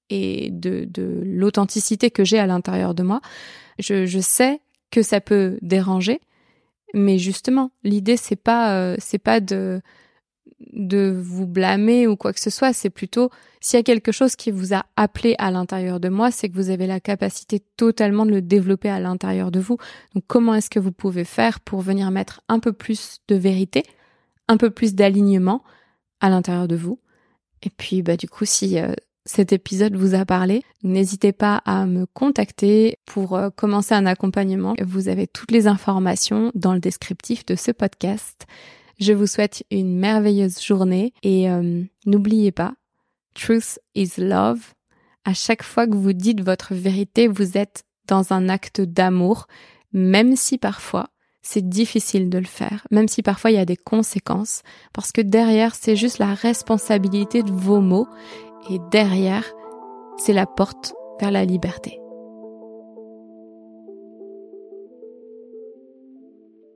et 0.09 0.49
de, 0.51 0.85
de 0.85 1.21
l'authenticité 1.25 2.11
que 2.11 2.23
j'ai 2.23 2.39
à 2.39 2.47
l'intérieur 2.47 2.93
de 2.93 3.03
moi 3.03 3.21
je, 3.79 4.05
je 4.05 4.19
sais 4.19 4.61
que 4.91 5.01
ça 5.01 5.21
peut 5.21 5.57
déranger. 5.61 6.21
Mais 6.93 7.17
justement 7.17 7.71
l'idée 7.83 8.17
c'est 8.17 8.35
pas 8.35 8.75
euh, 8.75 8.95
c'est 8.99 9.19
pas 9.19 9.39
de 9.41 9.81
de 10.73 11.17
vous 11.21 11.47
blâmer 11.47 12.07
ou 12.07 12.15
quoi 12.15 12.33
que 12.33 12.39
ce 12.39 12.49
soit, 12.49 12.73
c'est 12.73 12.89
plutôt 12.89 13.29
s'il 13.59 13.77
y 13.77 13.79
a 13.79 13.83
quelque 13.83 14.11
chose 14.11 14.35
qui 14.35 14.51
vous 14.51 14.73
a 14.73 14.85
appelé 14.95 15.35
à 15.39 15.51
l'intérieur 15.51 15.99
de 15.99 16.09
moi, 16.09 16.31
c'est 16.31 16.49
que 16.49 16.55
vous 16.55 16.69
avez 16.69 16.87
la 16.87 16.99
capacité 16.99 17.59
totalement 17.75 18.25
de 18.25 18.31
le 18.31 18.41
développer 18.41 18.89
à 18.89 18.99
l'intérieur 18.99 19.51
de 19.51 19.59
vous. 19.59 19.77
Donc 20.13 20.23
comment 20.27 20.53
est-ce 20.53 20.69
que 20.69 20.79
vous 20.79 20.91
pouvez 20.91 21.23
faire 21.23 21.59
pour 21.59 21.81
venir 21.81 22.11
mettre 22.11 22.41
un 22.49 22.59
peu 22.59 22.71
plus 22.71 23.17
de 23.27 23.35
vérité, 23.35 23.83
un 24.47 24.57
peu 24.57 24.69
plus 24.69 24.95
d'alignement 24.95 25.63
à 26.19 26.29
l'intérieur 26.29 26.67
de 26.67 26.75
vous? 26.75 26.99
Et 27.63 27.69
puis 27.69 28.03
bah 28.03 28.17
du 28.17 28.29
coup 28.29 28.45
si 28.45 28.79
euh, 28.79 28.93
cet 29.25 29.51
épisode 29.51 29.95
vous 29.95 30.15
a 30.15 30.25
parlé, 30.25 30.63
n'hésitez 30.83 31.33
pas 31.33 31.61
à 31.65 31.85
me 31.85 32.05
contacter 32.05 32.97
pour 33.05 33.35
euh, 33.35 33.49
commencer 33.49 33.93
un 33.93 34.05
accompagnement. 34.05 34.75
Vous 34.81 35.09
avez 35.09 35.27
toutes 35.27 35.51
les 35.51 35.67
informations 35.67 36.51
dans 36.55 36.73
le 36.73 36.79
descriptif 36.79 37.45
de 37.45 37.55
ce 37.55 37.71
podcast. 37.71 38.45
Je 38.99 39.13
vous 39.13 39.27
souhaite 39.27 39.63
une 39.69 39.97
merveilleuse 39.97 40.61
journée 40.61 41.13
et 41.21 41.49
euh, 41.49 41.83
n'oubliez 42.05 42.51
pas, 42.51 42.73
truth 43.35 43.79
is 43.93 44.13
love. 44.17 44.73
À 45.23 45.33
chaque 45.33 45.63
fois 45.63 45.85
que 45.85 45.95
vous 45.95 46.13
dites 46.13 46.41
votre 46.41 46.73
vérité, 46.73 47.27
vous 47.27 47.57
êtes 47.57 47.83
dans 48.07 48.33
un 48.33 48.49
acte 48.49 48.81
d'amour, 48.81 49.47
même 49.93 50.35
si 50.35 50.57
parfois 50.57 51.09
c'est 51.43 51.67
difficile 51.67 52.29
de 52.29 52.39
le 52.39 52.45
faire, 52.45 52.87
même 52.91 53.07
si 53.07 53.21
parfois 53.21 53.51
il 53.51 53.55
y 53.55 53.59
a 53.59 53.65
des 53.65 53.77
conséquences, 53.77 54.63
parce 54.93 55.11
que 55.11 55.21
derrière 55.21 55.75
c'est 55.75 55.95
juste 55.95 56.17
la 56.17 56.33
responsabilité 56.33 57.43
de 57.43 57.51
vos 57.51 57.81
mots 57.81 58.07
et 58.69 58.79
derrière 58.91 59.45
c'est 60.17 60.33
la 60.33 60.45
porte 60.45 60.93
vers 61.19 61.31
la 61.31 61.45
liberté. 61.45 61.99